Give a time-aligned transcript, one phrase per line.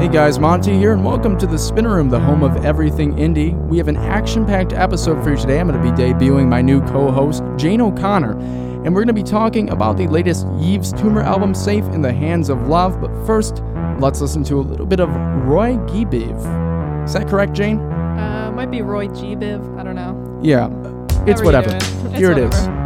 [0.00, 3.54] Hey guys, Monty here, and welcome to the Spinner Room, the home of everything indie.
[3.68, 5.60] We have an action packed episode for you today.
[5.60, 9.12] I'm going to be debuting my new co host, Jane O'Connor, and we're going to
[9.12, 12.98] be talking about the latest Yves Tumor album, Safe in the Hands of Love.
[12.98, 13.62] But first,
[13.98, 15.10] let's listen to a little bit of
[15.44, 17.04] Roy Gibiv.
[17.04, 17.78] Is that correct, Jane?
[17.80, 19.36] Uh, might be Roy G.
[19.36, 19.78] Biv.
[19.78, 20.40] I don't know.
[20.42, 20.70] Yeah,
[21.26, 21.76] it's whatever.
[21.76, 22.79] It's Here it is.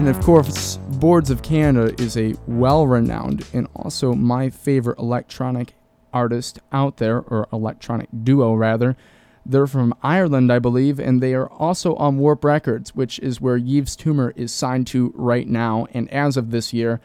[0.00, 5.74] And of course, Boards of Canada is a well renowned and also my favorite electronic
[6.10, 8.96] artist out there, or electronic duo rather.
[9.44, 13.58] They're from Ireland, I believe, and they are also on Warp Records, which is where
[13.58, 17.02] Yves Tumor is signed to right now and as of this year,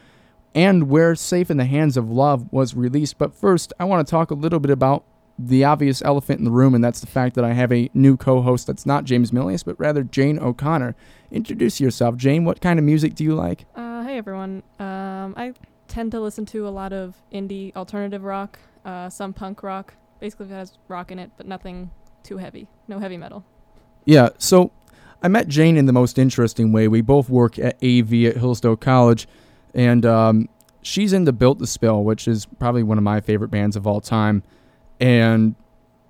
[0.53, 3.17] and where Safe in the Hands of Love was released.
[3.17, 5.03] But first, I want to talk a little bit about
[5.37, 8.17] the obvious elephant in the room, and that's the fact that I have a new
[8.17, 10.95] co host that's not James Milius, but rather Jane O'Connor.
[11.31, 12.45] Introduce yourself, Jane.
[12.45, 13.65] What kind of music do you like?
[13.75, 14.63] Uh, hey everyone.
[14.79, 15.53] Um, I
[15.87, 19.93] tend to listen to a lot of indie alternative rock, uh, some punk rock.
[20.19, 21.91] Basically, it has rock in it, but nothing
[22.23, 22.67] too heavy.
[22.87, 23.43] No heavy metal.
[24.05, 24.71] Yeah, so
[25.21, 26.87] I met Jane in the most interesting way.
[26.87, 29.27] We both work at AV at Hillsdale College,
[29.73, 30.49] and um,
[30.81, 33.99] she's into Built to Spill, which is probably one of my favorite bands of all
[33.99, 34.43] time.
[34.99, 35.55] And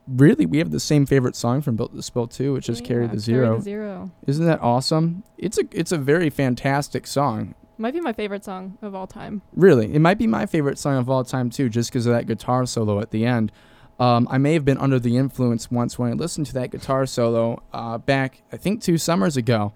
[0.08, 3.08] really, we have the same favorite song from Built to Spill too, which is "Carry
[3.08, 3.48] the Zero.
[3.48, 4.12] Carry the Zero.
[4.28, 5.24] Isn't that awesome?
[5.38, 7.56] It's a it's a very fantastic song.
[7.78, 9.42] Might be my favorite song of all time.
[9.54, 12.26] Really, it might be my favorite song of all time too, just because of that
[12.28, 13.52] guitar solo at the end.
[14.00, 17.06] Um, I may have been under the influence once when I listened to that guitar
[17.06, 19.74] solo uh, back, I think, two summers ago,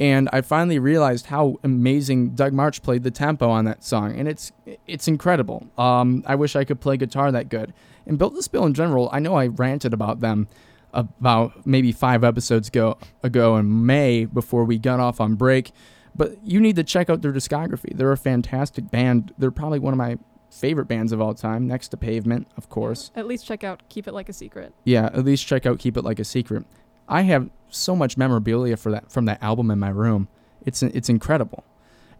[0.00, 4.26] and I finally realized how amazing Doug Martsch played the tempo on that song, and
[4.28, 4.52] it's
[4.86, 5.68] it's incredible.
[5.78, 7.72] Um, I wish I could play guitar that good.
[8.06, 10.48] And Built to Spill in general, I know I ranted about them
[10.92, 15.72] about maybe five episodes ago ago in May before we got off on break.
[16.16, 17.96] But you need to check out their discography.
[17.96, 19.32] They're a fantastic band.
[19.38, 20.18] They're probably one of my
[20.50, 23.12] favorite bands of all time, next to Pavement, of course.
[23.14, 24.74] At least check out Keep It Like a Secret.
[24.84, 26.64] Yeah, at least check out Keep It Like a Secret.
[27.08, 30.28] I have so much memorabilia for that from that album in my room.
[30.66, 31.64] It's it's incredible.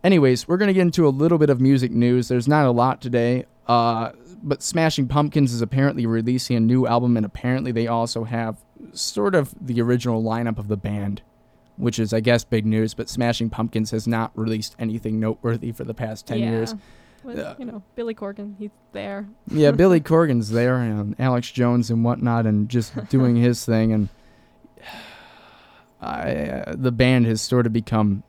[0.02, 2.28] Anyways, we're gonna get into a little bit of music news.
[2.28, 4.12] There's not a lot today, uh,
[4.42, 8.56] but Smashing Pumpkins is apparently releasing a new album, and apparently they also have
[8.92, 11.20] sort of the original lineup of the band,
[11.76, 12.94] which is I guess big news.
[12.94, 16.50] But Smashing Pumpkins has not released anything noteworthy for the past ten yeah.
[16.50, 16.74] years.
[17.26, 17.54] Yeah.
[17.58, 19.28] you know, Billy Corgan, he's there.
[19.48, 23.92] yeah, Billy Corgan's there and Alex Jones and whatnot, and just doing his thing.
[23.92, 24.08] And
[26.00, 28.22] I, uh, the band has sort of become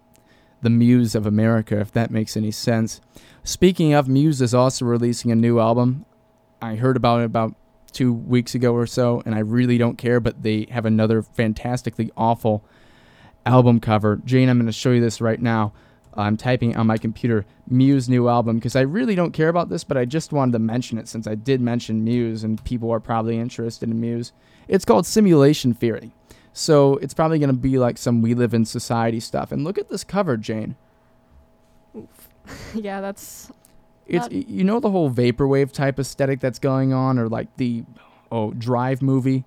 [0.62, 3.02] the muse of America, if that makes any sense.
[3.44, 6.06] Speaking of, Muse is also releasing a new album.
[6.62, 7.56] I heard about it about
[7.92, 12.12] two weeks ago or so, and I really don't care, but they have another fantastically
[12.16, 12.64] awful
[13.46, 14.22] album cover.
[14.24, 15.74] Jane, I'm going to show you this right now.
[16.14, 19.84] I'm typing on my computer Muse new album because I really don't care about this,
[19.84, 23.00] but I just wanted to mention it since I did mention Muse and people are
[23.00, 24.34] probably interested in Muse.
[24.68, 26.12] It's called Simulation Theory.
[26.54, 29.52] So it's probably going to be like some We Live in Society stuff.
[29.52, 30.76] And look at this cover, Jane.
[31.96, 32.30] Oof.
[32.76, 33.52] yeah, that's
[34.08, 37.84] It's you know the whole vaporwave type aesthetic that's going on, or like the
[38.32, 39.46] oh Drive movie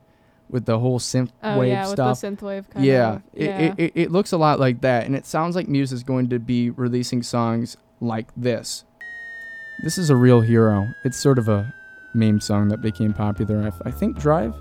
[0.49, 2.23] with the whole synth oh wave yeah, stuff.
[2.23, 3.23] with the synthwave kind yeah, of.
[3.35, 6.03] Yeah, It, it, it looks a lot like that, and it sounds like Muse is
[6.03, 8.85] going to be releasing songs like this.
[9.83, 10.89] This is a real hero.
[11.05, 11.75] It's sort of a
[12.15, 13.73] meme song that became popular.
[13.85, 14.55] I think Drive,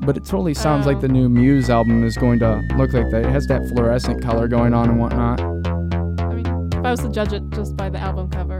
[0.00, 3.24] but it totally sounds like the new Muse album is going to look like that.
[3.24, 5.40] It has that fluorescent color going on and whatnot.
[5.40, 8.58] I mean, if I was to judge it just by the album cover,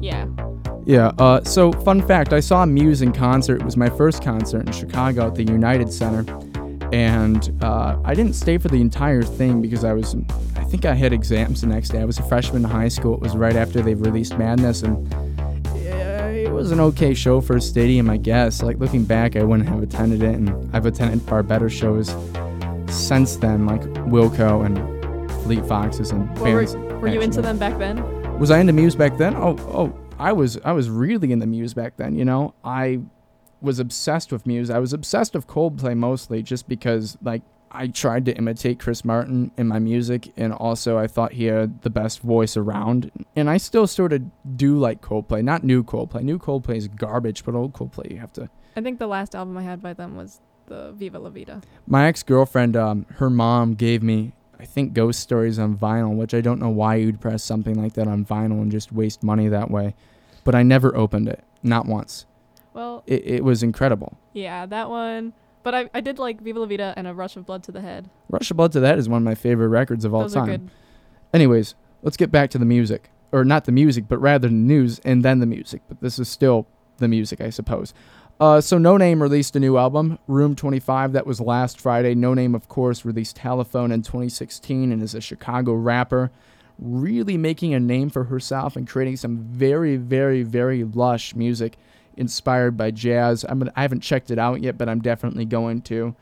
[0.00, 0.26] yeah.
[0.84, 1.12] Yeah.
[1.18, 3.60] Uh, so, fun fact: I saw Muse in concert.
[3.60, 6.24] It was my first concert in Chicago at the United Center,
[6.92, 10.16] and uh, I didn't stay for the entire thing because I was,
[10.56, 12.00] I think I had exams the next day.
[12.00, 13.14] I was a freshman in high school.
[13.14, 15.12] It was right after they released Madness, and
[16.58, 18.62] was an okay show for a stadium, I guess.
[18.62, 22.08] Like looking back, I wouldn't have attended it, and I've attended far better shows
[22.88, 26.74] since then, like Wilco and Fleet Foxes and What were, bands.
[26.74, 28.38] were you into them back then?
[28.38, 29.36] Was I into Muse back then?
[29.36, 30.58] Oh, oh, I was.
[30.64, 32.16] I was really into Muse back then.
[32.16, 33.00] You know, I
[33.60, 34.70] was obsessed with Muse.
[34.70, 39.50] I was obsessed with Coldplay mostly, just because like I tried to imitate Chris Martin
[39.56, 43.10] in my music, and also I thought he had the best voice around.
[43.36, 44.22] And I still sort of
[44.56, 46.22] do like Coldplay, not new Coldplay.
[46.22, 48.48] New Coldplay is garbage, but old Coldplay you have to.
[48.76, 51.60] I think the last album I had by them was the Viva La Vida.
[51.86, 56.32] My ex girlfriend, um, her mom gave me, I think, Ghost Stories on vinyl, which
[56.34, 59.48] I don't know why you'd press something like that on vinyl and just waste money
[59.48, 59.94] that way.
[60.44, 62.24] But I never opened it, not once.
[62.72, 64.16] Well, It, it was incredible.
[64.32, 65.32] yeah, that one.
[65.62, 67.80] But I, I did like Viva La Vida and A Rush of Blood to the
[67.80, 68.08] Head.
[68.30, 70.44] Rush of Blood to That is one of my favorite records of all Those time.
[70.44, 70.70] are good.
[71.34, 73.10] Anyways, let's get back to the music.
[73.32, 75.82] Or not the music, but rather the news and then the music.
[75.88, 76.66] But this is still
[76.96, 77.92] the music, I suppose.
[78.40, 81.12] Uh, so Noname released a new album, Room 25.
[81.12, 82.14] That was last Friday.
[82.14, 86.30] Noname, of course, released Telephone in 2016 and is a Chicago rapper,
[86.78, 91.76] really making a name for herself and creating some very, very, very lush music
[92.18, 93.44] inspired by jazz.
[93.48, 96.14] I'm gonna, I haven't checked it out yet, but I'm definitely going to.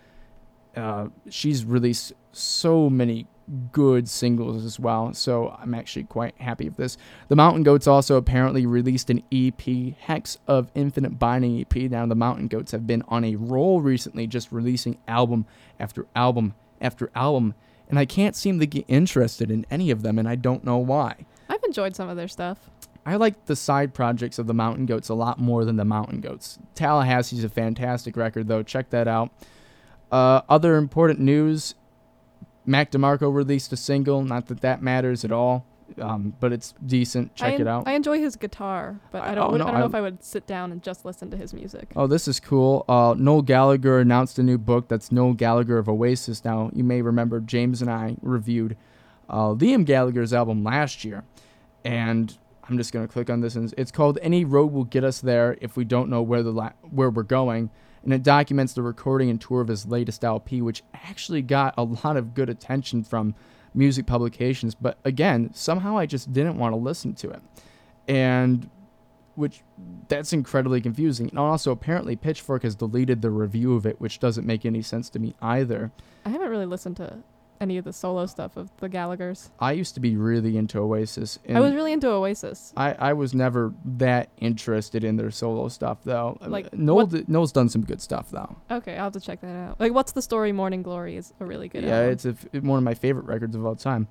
[0.77, 3.27] Uh, she's released so many
[3.73, 6.97] good singles as well, so I'm actually quite happy with this.
[7.29, 11.91] The Mountain Goats also apparently released an EP, Hex of Infinite Binding EP.
[11.91, 15.47] Now, the Mountain Goats have been on a roll recently, just releasing album
[15.79, 17.55] after album after album,
[17.89, 20.79] and I can't seem to get interested in any of them, and I don't know
[20.79, 21.25] why.
[21.49, 22.71] I've enjoyed some of their stuff.
[23.07, 26.21] I like the side projects of the Mountain Goats a lot more than the Mountain
[26.21, 26.59] Goats.
[26.75, 28.65] Tallahassee's a fantastic record, though.
[28.65, 29.31] Check that out.
[30.11, 31.75] Uh, other important news
[32.67, 34.23] Mac DeMarco released a single.
[34.23, 35.65] Not that that matters at all,
[36.01, 37.35] um, but it's decent.
[37.37, 37.87] Check I, it out.
[37.87, 39.45] I enjoy his guitar, but I- I, don't.
[39.47, 41.37] oh, would- no, I don't know if I would sit down and just listen to
[41.37, 41.93] his music.
[41.95, 42.85] Oh, this is cool.
[42.89, 44.89] Uh, Noel Gallagher announced a new book.
[44.89, 46.45] That's Noel Gallagher of Oasis.
[46.45, 48.77] Now, you may remember James and I reviewed
[49.31, 51.23] uh, Liam Gallagher's album last year.
[51.85, 52.37] And
[52.69, 53.55] I'm just going to click on this.
[53.55, 56.53] And it's called Any Road Will Get Us There If We Don't Know Where, the
[56.53, 57.71] la- where We're Going.
[58.03, 61.83] And it documents the recording and tour of his latest LP, which actually got a
[61.83, 63.35] lot of good attention from
[63.75, 64.75] music publications.
[64.75, 67.43] But again, somehow I just didn't want to listen to it.
[68.07, 68.71] And
[69.35, 69.63] which
[70.09, 71.29] that's incredibly confusing.
[71.29, 75.11] And also, apparently, Pitchfork has deleted the review of it, which doesn't make any sense
[75.11, 75.93] to me either.
[76.25, 77.23] I haven't really listened to
[77.61, 79.51] any of the solo stuff of the Gallagher's.
[79.59, 82.73] I used to be really into Oasis, and I was really into Oasis.
[82.77, 86.39] I, I was never that interested in their solo stuff, though.
[86.41, 88.57] Like, Noel, d- Noel's done some good stuff, though.
[88.71, 89.81] Okay, I'll have to check that out.
[89.81, 90.53] Like, what's the story?
[90.53, 91.85] Morning Glory is a really good.
[91.85, 92.13] yeah, album.
[92.13, 94.09] it's a f one of my favorite records of all time.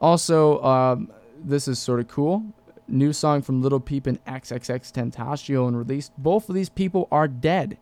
[0.00, 1.10] Also, um,
[1.44, 2.44] this is sort of cool.
[2.88, 6.12] New song from Lil Peep and XXXTentacion released.
[6.18, 7.78] Both of these people are dead.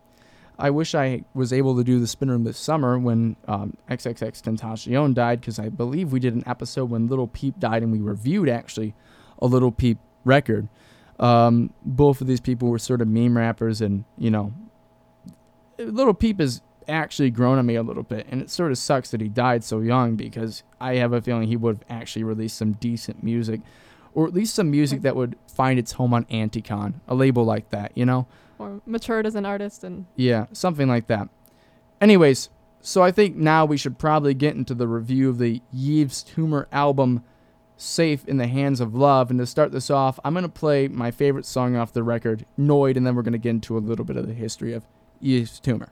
[0.61, 5.15] I wish I was able to do the spin room this summer when um, XXXTentacion
[5.15, 8.47] died, because I believe we did an episode when Lil Peep died, and we reviewed
[8.47, 8.93] actually
[9.41, 10.69] a Lil Peep record.
[11.19, 14.53] Um, both of these people were sort of meme rappers, and you know,
[15.79, 19.09] Lil Peep has actually grown on me a little bit, and it sort of sucks
[19.11, 22.57] that he died so young because I have a feeling he would have actually released
[22.57, 23.61] some decent music,
[24.13, 27.71] or at least some music that would find its home on Anticon, a label like
[27.71, 28.27] that, you know?
[28.61, 31.29] Or matured as an artist and Yeah, something like that.
[31.99, 32.49] Anyways,
[32.81, 36.67] so I think now we should probably get into the review of the Yves Tumor
[36.71, 37.23] album,
[37.77, 39.29] Safe in the Hands of Love.
[39.29, 42.45] And to start this off, I'm going to play my favorite song off the record,
[42.59, 44.85] Noid, and then we're going to get into a little bit of the history of
[45.21, 45.89] Yves Tumor.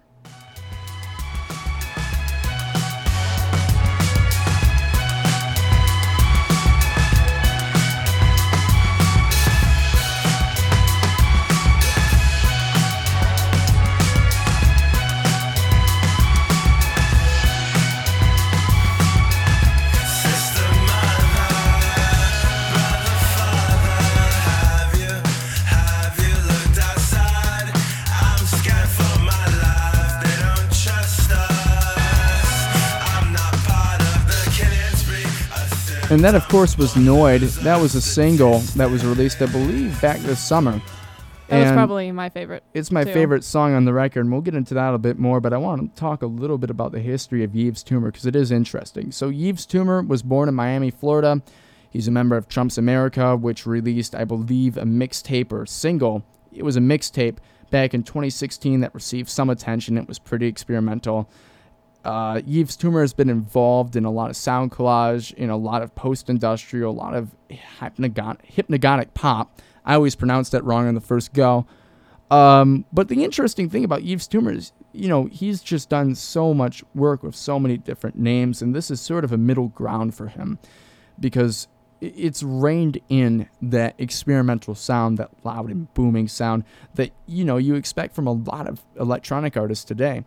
[36.11, 37.41] And that, of course, was Noid.
[37.61, 40.81] That was a single that was released, I believe, back this summer.
[41.49, 42.63] that was probably my favorite.
[42.73, 43.13] It's my too.
[43.13, 45.57] favorite song on the record, and we'll get into that a bit more, but I
[45.57, 48.49] want to talk a little bit about the history of Yves Tumor because it is
[48.49, 49.11] interesting.
[49.11, 51.43] So, Yves Tumor was born in Miami, Florida.
[51.91, 56.25] He's a member of Trump's America, which released, I believe, a mixtape or single.
[56.51, 57.37] It was a mixtape
[57.69, 59.95] back in 2016 that received some attention.
[59.95, 61.29] It was pretty experimental.
[62.05, 65.81] Uh, Yves Tumor has been involved in a lot of sound collage, in a lot
[65.81, 69.61] of post-industrial, a lot of hypnagogic pop.
[69.85, 71.65] I always pronounced that wrong on the first go.
[72.31, 76.53] Um, but the interesting thing about Yves Tumor is, you know, he's just done so
[76.53, 80.15] much work with so many different names, and this is sort of a middle ground
[80.15, 80.59] for him
[81.19, 81.67] because
[82.01, 86.63] it's reined in that experimental sound, that loud and booming sound
[86.95, 90.23] that, you know, you expect from a lot of electronic artists today.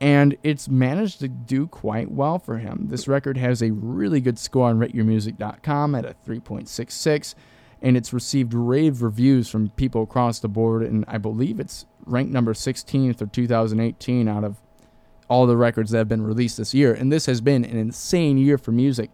[0.00, 2.86] And it's managed to do quite well for him.
[2.88, 7.34] This record has a really good score on rateyourmusic.com at a 3.66
[7.82, 12.30] and it's received rave reviews from people across the board and i believe it's ranked
[12.30, 14.58] number 16th of 2018 out of
[15.30, 16.92] all the records that have been released this year.
[16.92, 19.10] And this has been an insane year for music.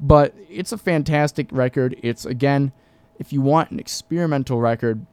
[0.00, 1.94] But it's a fantastic record.
[2.02, 2.72] It's again
[3.18, 5.06] if you want an experimental record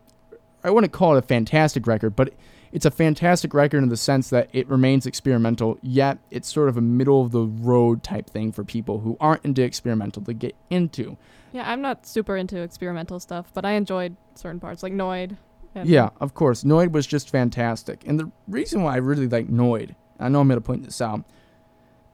[0.63, 2.33] i wouldn't call it a fantastic record but
[2.71, 6.77] It's a fantastic record in the sense that it remains experimental, yet it's sort of
[6.77, 10.55] a middle of the road type thing for people who aren't into experimental to get
[10.69, 11.17] into.
[11.51, 15.37] Yeah, I'm not super into experimental stuff, but I enjoyed certain parts, like Noid.
[15.73, 16.63] and- Yeah, of course.
[16.63, 18.03] Noid was just fantastic.
[18.05, 21.01] And the reason why I really like Noid, I know I'm going to point this
[21.01, 21.23] out,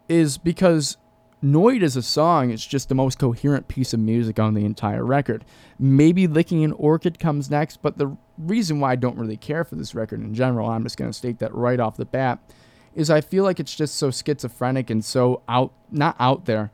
[0.08, 0.98] is because
[1.46, 5.06] Noid as a song is just the most coherent piece of music on the entire
[5.06, 5.46] record.
[5.78, 9.75] Maybe Licking an Orchid comes next, but the reason why I don't really care for
[9.75, 12.40] this record in general, I'm just going to state that right off the bat,
[12.96, 16.72] is I feel like it's just so schizophrenic and so out, not out there,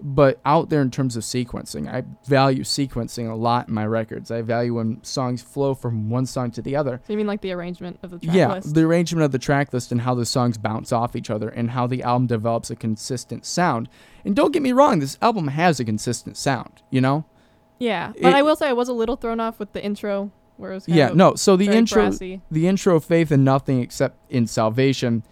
[0.00, 1.92] but out there in terms of sequencing.
[1.92, 4.30] I value sequencing a lot in my records.
[4.30, 7.00] I value when songs flow from one song to the other.
[7.06, 8.74] So you mean like the arrangement of the track yeah, list?
[8.74, 11.70] the arrangement of the track list and how the songs bounce off each other and
[11.70, 13.88] how the album develops a consistent sound.
[14.24, 17.24] And don't get me wrong, this album has a consistent sound, you know?
[17.78, 20.30] yeah, but it- I will say I was a little thrown off with the intro,
[20.56, 21.34] where it was kind Yeah, no.
[21.34, 22.40] So the intro brassy.
[22.50, 25.22] the intro faith in nothing except in salvation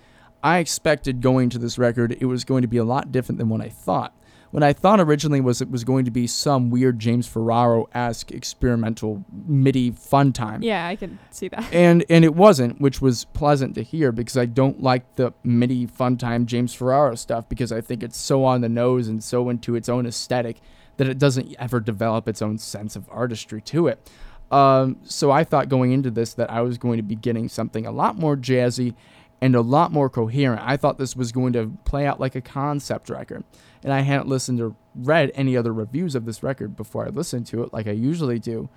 [0.45, 3.49] i expected going to this record it was going to be a lot different than
[3.49, 4.13] what i thought
[4.53, 9.25] what i thought originally was it was going to be some weird james ferraro-esque experimental
[9.47, 11.65] midi fun time Yeah, I can see that.
[11.75, 15.87] and and it wasn't which was pleasant to hear because i don't like the midi
[15.87, 19.49] fun time james ferraro stuff because i think it's so on the nose and so
[19.51, 20.61] into its own aesthetic
[20.99, 24.11] that it doesn't ever develop its own sense of artistry to it
[24.51, 27.87] um, so i thought going into this that i was going to be getting something
[27.87, 28.95] a lot more jazzy
[29.43, 32.41] and a lot more coherent i thought this was going to play out like a
[32.41, 33.45] concept record
[33.83, 37.47] and i hadn't listened or read any other reviews of this record before i listened
[37.47, 38.71] to it like i usually do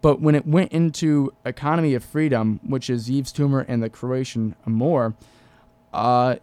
[0.00, 4.54] but when it went into Economy of Freedom, which is Yves Tumor and the Croatian
[4.66, 5.14] Amor,
[5.92, 6.36] uh,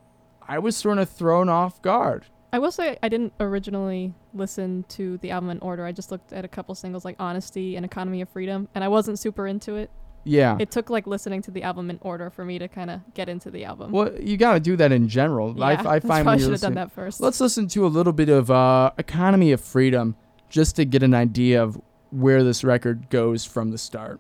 [0.48, 2.26] I was sort of thrown off guard.
[2.52, 5.86] I will say I didn't originally listen to the album in order.
[5.86, 8.88] I just looked at a couple singles like Honesty and Economy of Freedom, and I
[8.88, 9.90] wasn't super into it.
[10.26, 10.58] Yeah.
[10.60, 13.30] It took like listening to the album in order for me to kind of get
[13.30, 13.92] into the album.
[13.92, 15.56] well, you got to do that in general.
[15.56, 17.22] yeah, I, I that's find when should have done that first.
[17.22, 20.16] let's listen to a little bit of uh, Economy of Freedom
[20.50, 21.80] just to get an idea of
[22.12, 24.20] where this record goes from the start.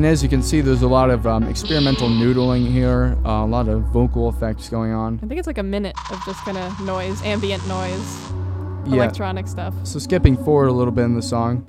[0.00, 3.44] And as you can see, there's a lot of um, experimental noodling here, uh, a
[3.44, 5.20] lot of vocal effects going on.
[5.22, 8.32] I think it's like a minute of just kind of noise, ambient noise,
[8.86, 8.94] Yeah.
[8.94, 9.74] electronic stuff.
[9.82, 11.66] So skipping forward a little bit in the song.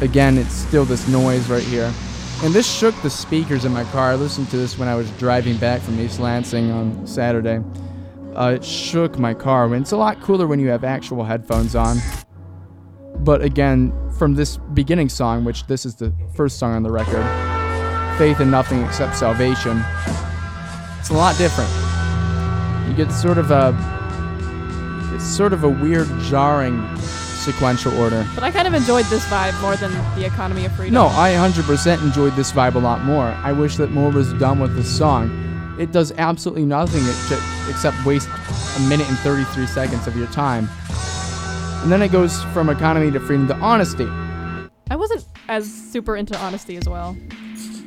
[0.00, 1.92] Again, it's still this noise right here.
[2.44, 4.12] And this shook the speakers in my car.
[4.12, 7.60] I listened to this when I was driving back from East Lansing on Saturday.
[8.36, 9.74] Uh, it shook my car.
[9.74, 11.98] It's a lot cooler when you have actual headphones on.
[13.24, 17.24] But again, from this beginning song, which this is the first song on the record,
[18.18, 19.82] Faith in Nothing Except Salvation,
[20.98, 21.70] it's a lot different.
[22.88, 23.76] You get sort of a
[25.14, 28.26] it's sort of a weird, jarring sequential order.
[28.34, 30.94] But I kind of enjoyed this vibe more than the Economy of Freedom.
[30.94, 33.26] No, I 100% enjoyed this vibe a lot more.
[33.26, 35.76] I wish that more was done with this song.
[35.78, 37.02] It does absolutely nothing
[37.68, 40.68] except waste a minute and 33 seconds of your time.
[41.82, 44.06] And then it goes from economy to freedom to honesty.
[44.90, 47.16] I wasn't as super into Honesty as well.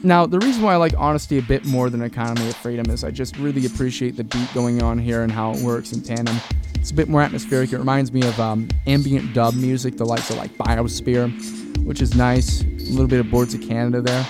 [0.04, 3.04] Now, the reason why I like honesty a bit more than economy of freedom is
[3.04, 6.36] I just really appreciate the beat going on here and how it works in tandem.
[6.74, 7.72] It's a bit more atmospheric.
[7.72, 11.30] It reminds me of um, ambient dub music, the likes of like Biosphere,
[11.86, 12.62] which is nice.
[12.62, 14.26] A little bit of Boards of Canada there.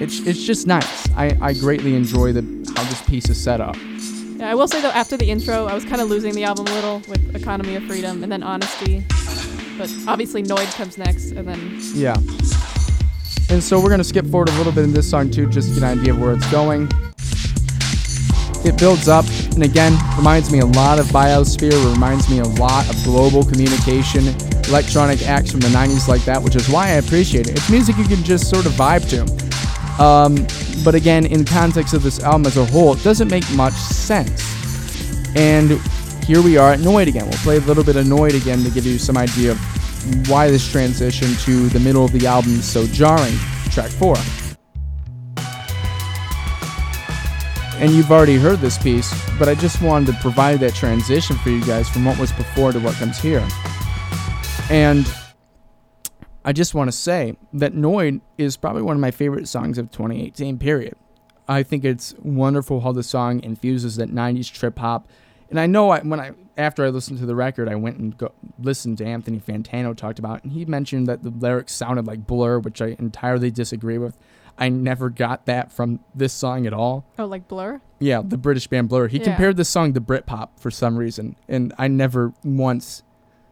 [0.00, 1.10] It's, it's just nice.
[1.10, 2.42] I, I greatly enjoy the
[2.74, 3.76] how this piece is set up.
[4.40, 6.66] Yeah, I will say though, after the intro, I was kind of losing the album
[6.68, 9.04] a little with Economy of Freedom and then Honesty.
[9.76, 12.16] But obviously, Noid comes next, and then Yeah.
[13.50, 15.74] And so we're gonna skip forward a little bit in this song too, just to
[15.74, 16.90] get an idea of where it's going.
[18.64, 21.92] It builds up, and again, reminds me a lot of Biosphere.
[21.92, 24.26] Reminds me a lot of global communication,
[24.68, 27.58] electronic acts from the '90s like that, which is why I appreciate it.
[27.58, 29.39] It's music you can just sort of vibe to.
[30.00, 30.46] Um,
[30.82, 34.46] but again, in context of this album as a whole, it doesn't make much sense.
[35.36, 35.72] And
[36.24, 37.24] here we are at Noid again.
[37.24, 40.50] We'll play a little bit of Noid again to give you some idea of why
[40.50, 43.36] this transition to the middle of the album is so jarring.
[43.70, 44.16] Track four.
[47.76, 51.50] And you've already heard this piece, but I just wanted to provide that transition for
[51.50, 53.46] you guys from what was before to what comes here.
[54.70, 55.06] And
[56.44, 59.90] I just want to say that Noid is probably one of my favorite songs of
[59.90, 60.94] 2018, period.
[61.48, 65.08] I think it's wonderful how the song infuses that 90s trip hop.
[65.50, 68.16] And I know I, when I after I listened to the record, I went and
[68.16, 72.26] go, listened to Anthony Fantano talked about, and he mentioned that the lyrics sounded like
[72.26, 74.16] Blur, which I entirely disagree with.
[74.58, 77.04] I never got that from this song at all.
[77.18, 77.80] Oh, like Blur?
[77.98, 79.08] Yeah, the British band Blur.
[79.08, 79.24] He Yeah.
[79.24, 83.02] compared this song to Britpop for some reason, and I never once.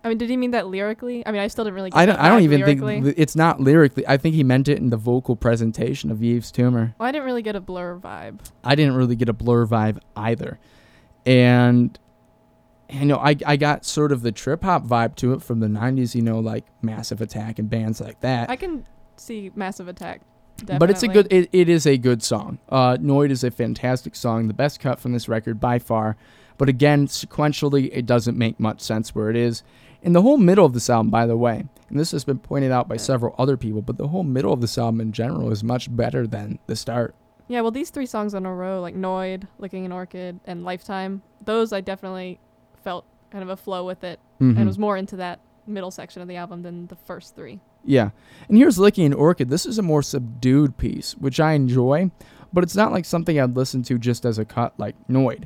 [0.05, 1.27] I mean, did he mean that lyrically?
[1.27, 1.91] I mean, I still didn't really.
[1.91, 2.17] Get I don't.
[2.17, 3.03] that I don't even lyrically.
[3.03, 4.07] think it's not lyrically.
[4.07, 6.95] I think he meant it in the vocal presentation of Yves Tumor.
[6.99, 8.41] Well, I didn't really get a Blur vibe.
[8.63, 10.59] I didn't really get a Blur vibe either,
[11.27, 11.99] and
[12.91, 15.67] you know, I I got sort of the trip hop vibe to it from the
[15.67, 16.15] '90s.
[16.15, 18.49] You know, like Massive Attack and bands like that.
[18.51, 18.87] I can
[19.17, 20.23] see Massive Attack.
[20.67, 21.29] But it's a good.
[21.33, 22.59] It, it is a good song.
[22.69, 26.17] Uh, Noid is a fantastic song, the best cut from this record by far.
[26.57, 29.63] But again, sequentially, it doesn't make much sense where it is.
[30.03, 32.73] In the whole middle of this album, by the way, and this has been pointed
[32.73, 35.63] out by several other people, but the whole middle of this album in general is
[35.65, 37.15] much better than the start.
[37.49, 41.23] Yeah, well, these three songs in a row, like Noid, Licking an Orchid, and Lifetime,
[41.45, 42.39] those I definitely
[42.83, 44.57] felt kind of a flow with it, Mhm.
[44.59, 47.61] and was more into that middle section of the album than the first three.
[47.85, 48.11] Yeah.
[48.49, 49.49] And here's Licking an Orchid.
[49.49, 52.11] This is a more subdued piece, which I enjoy,
[52.53, 55.45] but it's not like something I'd listen to just as a cut like Noid.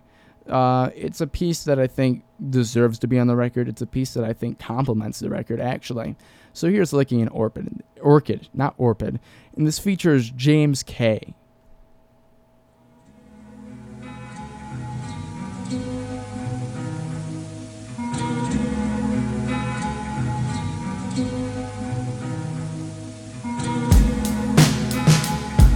[0.48, 3.68] Uh, it's a piece that I think deserves to be on the record.
[3.68, 6.16] It's a piece that I think complements the record, actually.
[6.52, 9.20] So here's Licking an Orchid, Orchid, not Orpid.
[9.56, 11.34] And this features James K.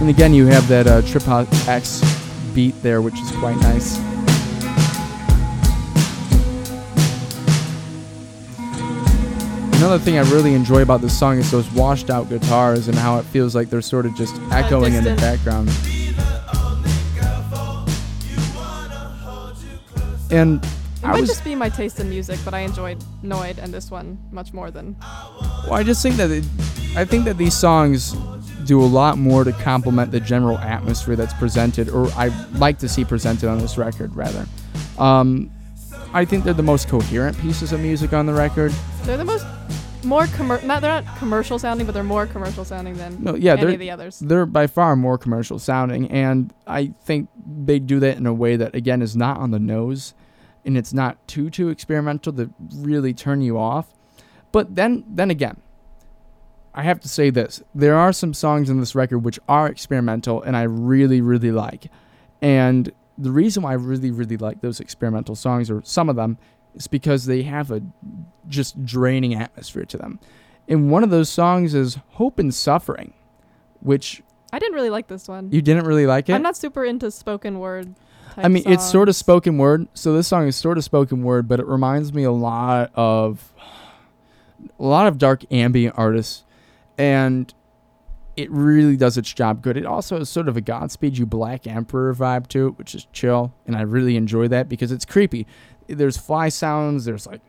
[0.07, 2.01] And again, you have that uh, Trip Hop X
[2.55, 3.97] beat there, which is quite nice.
[9.75, 13.19] Another thing I really enjoy about this song is those washed out guitars and how
[13.19, 15.67] it feels like they're sort of just echoing in the background.
[20.31, 20.69] And It
[21.03, 23.91] I might was just be my taste in music, but I enjoyed Noid and this
[23.91, 24.95] one much more than.
[25.65, 26.45] Well, I just think that it,
[26.95, 28.15] I think that these songs
[28.67, 32.89] do a lot more to complement the general atmosphere that's presented, or I like to
[32.89, 34.15] see presented on this record.
[34.15, 34.45] Rather,
[34.99, 35.49] um,
[36.13, 38.71] I think they're the most coherent pieces of music on the record.
[39.03, 39.45] They're the most
[40.03, 43.53] more commer- not they're not commercial sounding, but they're more commercial sounding than No, yeah,
[43.53, 44.19] any they're of the others.
[44.19, 48.55] they're by far more commercial sounding, and I think they do that in a way
[48.57, 50.13] that again is not on the nose,
[50.65, 53.87] and it's not too too experimental to really turn you off.
[54.51, 55.57] But then then again,
[56.77, 60.41] I have to say this: there are some songs in this record which are experimental,
[60.41, 61.91] and I really really like.
[62.41, 66.37] And the reason why I really really like those experimental songs, or some of them,
[66.75, 67.81] is because they have a
[68.47, 70.19] just draining atmosphere to them.
[70.69, 73.13] And one of those songs is "Hope and Suffering."
[73.81, 75.51] which I didn't really like this one.
[75.51, 76.33] you didn't really like it.
[76.33, 77.95] I'm not super into spoken word.
[78.33, 79.87] Type I mean, it's sort of spoken word.
[79.93, 83.53] So this song is sort of spoken word, but it reminds me a lot of
[84.79, 86.43] a lot of dark ambient artists,
[86.97, 87.53] and
[88.35, 89.77] it really does its job good.
[89.77, 93.07] It also has sort of a Godspeed You Black Emperor vibe to it, which is
[93.11, 95.47] chill, and I really enjoy that because it's creepy.
[95.87, 97.05] There's fly sounds.
[97.05, 97.41] There's like,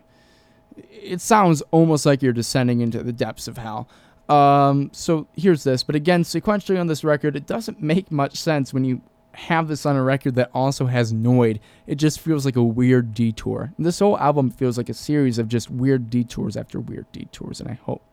[0.76, 3.88] it sounds almost like you're descending into the depths of hell.
[4.28, 8.72] Um, so here's this, but again, sequentially on this record, it doesn't make much sense
[8.72, 11.60] when you have this on a record that also has Noid.
[11.86, 13.72] It just feels like a weird detour.
[13.78, 17.70] This whole album feels like a series of just weird detours after weird detours, and
[17.70, 18.07] I hope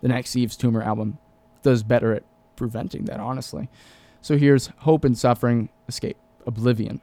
[0.00, 1.18] the next Yves Tumor album
[1.62, 2.22] does better at
[2.56, 3.68] preventing that, honestly.
[4.22, 7.00] So here's Hope and Suffering, Escape, Oblivion.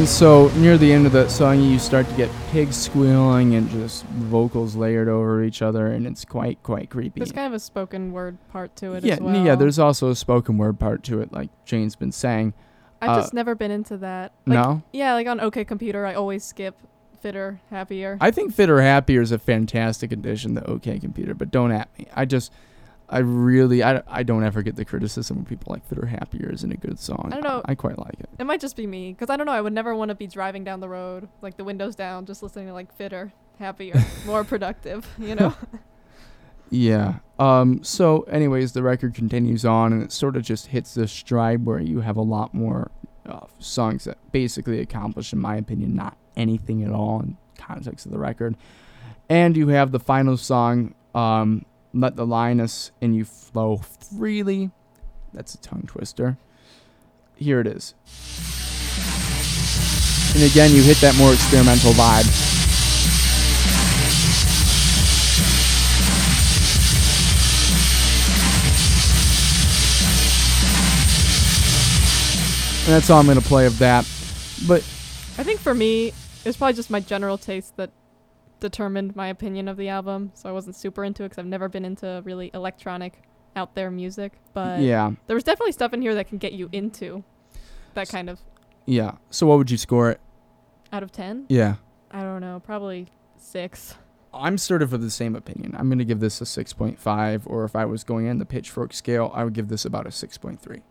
[0.00, 3.68] And so near the end of that song, you start to get pigs squealing and
[3.68, 7.20] just vocals layered over each other, and it's quite quite creepy.
[7.20, 9.44] There's kind of a spoken word part to it yeah, as well.
[9.44, 9.56] yeah.
[9.56, 12.54] There's also a spoken word part to it, like Jane's been saying.
[13.02, 14.32] I've uh, just never been into that.
[14.46, 16.78] Like, no, Yeah, like on OK Computer, I always skip
[17.20, 18.16] fitter, happier.
[18.22, 22.06] I think Fitter Happier is a fantastic addition to OK Computer, but don't at me.
[22.14, 22.50] I just,
[23.10, 26.70] I really, I, I don't ever get the criticism when people like Fitter Happier isn't
[26.70, 27.30] a good song.
[27.32, 27.60] I don't know.
[27.64, 28.28] I, quite like it.
[28.38, 29.52] it might just be me, because I don't know.
[29.52, 32.40] I would never want to be driving down the road, like the windows down, just
[32.42, 35.06] listening to like fitter, happier, more productive.
[35.18, 35.54] You know.
[36.70, 37.18] Yeah.
[37.40, 37.82] Um.
[37.82, 41.80] So, anyways, the record continues on, and it sort of just hits this stride where
[41.80, 42.92] you have a lot more
[43.26, 48.12] uh, songs that basically accomplish, in my opinion, not anything at all in context of
[48.12, 48.56] the record.
[49.28, 54.70] And you have the final song, um, Let the Lioness in You Flow Freely.
[55.32, 56.38] That's a tongue twister.
[57.36, 57.94] Here it is.
[60.34, 62.26] And again, you hit that more experimental vibe.
[72.86, 74.04] And that's all I'm going to play of that.
[74.68, 74.80] But
[75.38, 76.12] I think for me,
[76.44, 77.90] it's probably just my general taste that
[78.60, 80.32] determined my opinion of the album.
[80.34, 83.22] So I wasn't super into it because I've never been into really electronic,
[83.56, 84.34] out there music.
[84.52, 87.24] But yeah, there was definitely stuff in here that can get you into
[87.94, 88.40] that kind of
[88.86, 89.12] yeah.
[89.30, 90.20] So what would you score it?
[90.92, 91.46] out of 10.
[91.48, 91.76] Yeah.
[92.10, 93.94] I don't know, probably six.
[94.32, 95.74] I'm sort of of the same opinion.
[95.76, 98.92] I'm going to give this a 6.5, or if I was going in the pitchfork
[98.92, 100.82] scale, I would give this about a 6.3.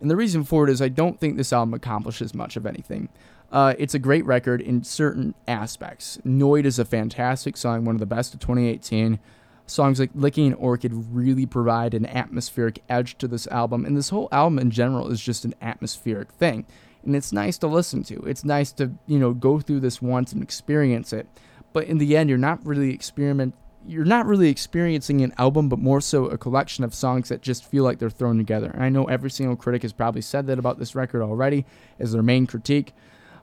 [0.00, 3.08] And the reason for it is I don't think this album accomplishes much of anything.
[3.50, 6.18] Uh, it's a great record in certain aspects.
[6.24, 9.18] Noid is a fantastic song, one of the best of 2018.
[9.66, 14.10] Songs like Licking an Orchid really provide an atmospheric edge to this album, and this
[14.10, 16.66] whole album in general is just an atmospheric thing.
[17.04, 18.16] And it's nice to listen to.
[18.22, 21.26] It's nice to, you know, go through this once and experience it.
[21.72, 23.54] But in the end, you're not really experiment
[23.86, 27.64] you're not really experiencing an album, but more so a collection of songs that just
[27.64, 28.70] feel like they're thrown together.
[28.70, 31.64] And I know every single critic has probably said that about this record already
[31.98, 32.92] as their main critique,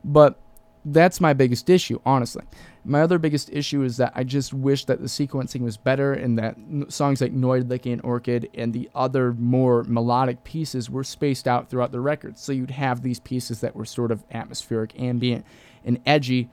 [0.05, 0.39] but
[0.87, 2.43] that's my biggest issue, honestly.
[2.83, 6.37] My other biggest issue is that I just wish that the sequencing was better and
[6.37, 6.55] that
[6.89, 11.69] songs like Noid, Licking an Orchid and the other more melodic pieces were spaced out
[11.71, 12.37] throughout the record.
[12.37, 15.43] So you'd have these pieces that were sort of atmospheric, ambient,
[15.83, 16.51] and edgy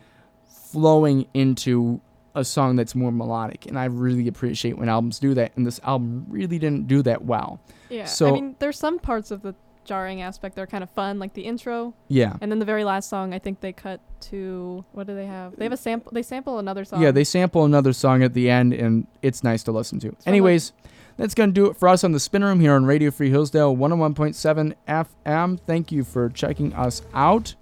[0.49, 2.01] flowing into
[2.35, 3.67] a song that's more melodic.
[3.67, 5.53] And I really appreciate when albums do that.
[5.57, 7.61] And this album really didn't do that well.
[7.91, 8.07] Yeah.
[8.07, 9.55] So- I mean, there's some parts of the
[9.85, 12.37] jarring aspect They're kind of fun, like the intro, Yeah.
[12.41, 13.33] and then the very last song.
[13.35, 15.57] I think they cut to what do they have?
[15.57, 16.13] They have a uh, sample.
[16.13, 17.03] They sample another song.
[17.03, 20.09] Yeah, they sample another song at the end, and it's nice to listen to.
[20.09, 20.73] from, like- Anyways,
[21.17, 23.31] that's going to do it for us on the Spin Room here on Radio Free
[23.31, 25.61] Hillsdale 101.7 FM.
[25.67, 27.55] Thank you for checking us out.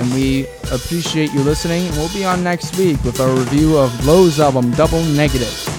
[0.00, 1.86] And we appreciate you listening.
[1.86, 5.73] And we'll be on next week with our review of Low's album Double Negative.